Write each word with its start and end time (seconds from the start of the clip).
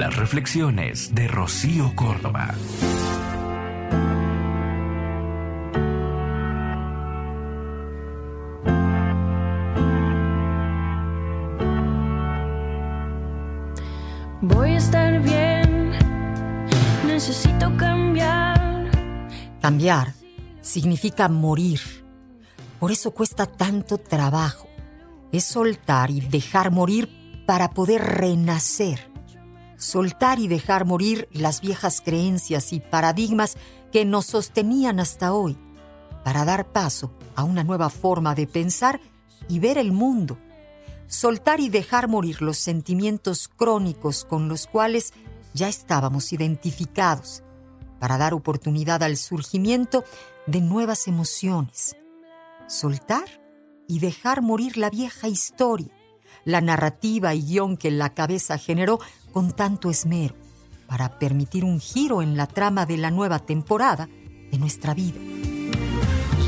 Las 0.00 0.16
reflexiones 0.16 1.14
de 1.14 1.28
Rocío 1.28 1.94
Córdoba. 1.94 2.54
Voy 14.40 14.70
a 14.70 14.76
estar 14.78 15.20
bien, 15.20 15.92
necesito 17.06 17.76
cambiar. 17.76 18.90
Cambiar 19.60 20.14
significa 20.62 21.28
morir. 21.28 21.80
Por 22.78 22.90
eso 22.90 23.10
cuesta 23.10 23.44
tanto 23.44 23.98
trabajo. 23.98 24.66
Es 25.30 25.44
soltar 25.44 26.10
y 26.10 26.22
dejar 26.22 26.70
morir 26.70 27.44
para 27.44 27.68
poder 27.68 28.00
renacer. 28.00 29.09
Soltar 29.80 30.38
y 30.38 30.46
dejar 30.46 30.84
morir 30.84 31.28
las 31.32 31.60
viejas 31.60 32.00
creencias 32.00 32.72
y 32.72 32.78
paradigmas 32.78 33.56
que 33.90 34.04
nos 34.04 34.26
sostenían 34.26 35.00
hasta 35.00 35.32
hoy, 35.32 35.58
para 36.22 36.44
dar 36.44 36.70
paso 36.70 37.10
a 37.34 37.42
una 37.42 37.64
nueva 37.64 37.90
forma 37.90 38.36
de 38.36 38.46
pensar 38.46 39.00
y 39.48 39.58
ver 39.58 39.76
el 39.76 39.90
mundo 39.90 40.38
soltar 41.10 41.58
y 41.58 41.68
dejar 41.68 42.06
morir 42.06 42.40
los 42.40 42.56
sentimientos 42.56 43.48
crónicos 43.48 44.24
con 44.24 44.48
los 44.48 44.66
cuales 44.68 45.12
ya 45.52 45.68
estábamos 45.68 46.32
identificados, 46.32 47.42
para 47.98 48.16
dar 48.16 48.32
oportunidad 48.32 49.02
al 49.02 49.16
surgimiento 49.16 50.04
de 50.46 50.60
nuevas 50.60 51.08
emociones. 51.08 51.96
Soltar 52.68 53.42
y 53.88 53.98
dejar 53.98 54.40
morir 54.40 54.76
la 54.76 54.88
vieja 54.88 55.26
historia, 55.26 55.92
la 56.44 56.60
narrativa 56.60 57.34
y 57.34 57.42
guion 57.42 57.76
que 57.76 57.90
la 57.90 58.14
cabeza 58.14 58.56
generó 58.56 59.00
con 59.32 59.52
tanto 59.52 59.90
esmero, 59.90 60.34
para 60.86 61.18
permitir 61.18 61.64
un 61.64 61.80
giro 61.80 62.22
en 62.22 62.36
la 62.36 62.46
trama 62.46 62.86
de 62.86 62.96
la 62.96 63.10
nueva 63.10 63.38
temporada 63.40 64.08
de 64.50 64.58
nuestra 64.58 64.94
vida. 64.94 65.18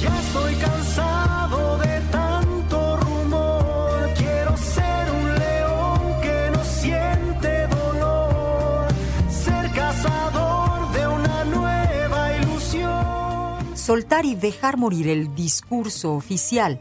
Ya 0.00 0.20
estoy 0.20 0.54
cansado 0.56 1.78
de 1.78 2.00
tanto 2.12 2.96
rumor. 2.98 4.10
Quiero 4.16 4.56
ser 4.56 5.10
un 5.10 5.34
león 5.34 6.20
que 6.20 6.50
no 6.52 6.64
siente 6.64 7.66
dolor. 7.68 8.88
Ser 9.30 9.70
cazador 9.72 10.92
de 10.92 11.06
una 11.08 11.44
nueva 11.44 12.36
ilusión. 12.36 13.76
soltar 13.76 14.26
y 14.26 14.34
dejar 14.34 14.76
morir 14.76 15.08
el 15.08 15.34
discurso 15.34 16.14
oficial, 16.14 16.80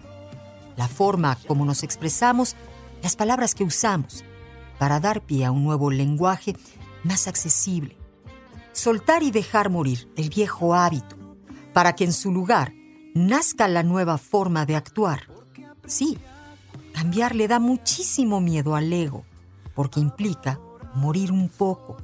la 0.76 0.88
forma 0.88 1.38
como 1.48 1.64
nos 1.64 1.84
expresamos, 1.84 2.56
las 3.02 3.16
palabras 3.16 3.56
que 3.56 3.64
usamos, 3.64 4.26
para 4.78 5.00
dar 5.00 5.22
pie 5.22 5.46
a 5.46 5.52
un 5.52 5.64
nuevo 5.64 5.92
lenguaje 5.92 6.56
más 7.04 7.28
accesible. 7.28 7.98
Soltar 8.74 9.24
y 9.24 9.32
dejar 9.32 9.70
morir 9.70 10.10
el 10.18 10.30
viejo 10.30 10.76
hábito, 10.76 11.16
para 11.74 11.96
que 11.96 12.04
en 12.04 12.14
su 12.14 12.32
lugar 12.32 12.74
nazca 13.14 13.68
la 13.68 13.84
nueva 13.84 14.18
forma 14.18 14.66
de 14.66 14.76
actuar. 14.76 15.24
Sí, 15.86 16.18
cambiar 16.94 17.36
le 17.36 17.48
da 17.48 17.60
muchísimo 17.60 18.42
miedo 18.42 18.76
al 18.76 18.92
ego, 18.92 19.24
porque 19.74 20.00
implica 20.00 20.60
morir 20.94 21.32
un 21.32 21.50
poco. 21.50 21.98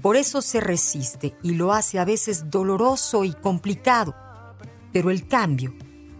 Por 0.00 0.16
eso 0.16 0.40
se 0.40 0.60
resiste 0.60 1.36
y 1.42 1.54
lo 1.54 1.72
hace 1.72 1.98
a 1.98 2.04
veces 2.04 2.50
doloroso 2.50 3.24
y 3.24 3.32
complicado. 3.32 4.14
Pero 4.92 5.10
el 5.10 5.26
cambio 5.26 5.74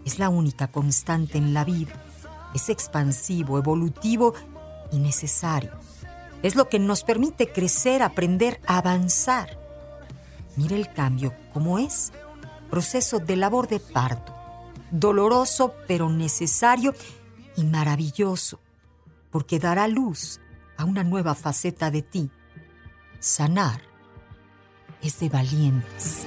es 0.05 0.19
la 0.19 0.29
única 0.29 0.71
constante 0.71 1.37
en 1.37 1.53
la 1.53 1.63
vida. 1.63 1.93
Es 2.53 2.69
expansivo, 2.69 3.57
evolutivo 3.57 4.33
y 4.91 4.99
necesario. 4.99 5.71
Es 6.43 6.55
lo 6.55 6.69
que 6.69 6.79
nos 6.79 7.03
permite 7.03 7.51
crecer, 7.51 8.03
aprender, 8.03 8.61
avanzar. 8.67 9.57
Mire 10.55 10.75
el 10.75 10.93
cambio 10.93 11.33
como 11.53 11.79
es. 11.79 12.11
Proceso 12.69 13.19
de 13.19 13.35
labor 13.35 13.67
de 13.67 13.79
parto. 13.79 14.35
Doloroso 14.91 15.73
pero 15.87 16.09
necesario 16.09 16.93
y 17.55 17.63
maravilloso. 17.63 18.59
Porque 19.31 19.59
dará 19.59 19.87
luz 19.87 20.39
a 20.77 20.85
una 20.85 21.03
nueva 21.03 21.33
faceta 21.33 21.89
de 21.89 22.01
ti. 22.01 22.29
Sanar 23.19 23.81
es 25.01 25.19
de 25.19 25.29
valientes. 25.29 26.26